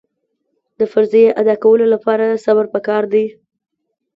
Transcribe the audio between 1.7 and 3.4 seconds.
لپاره صبر پکار دی.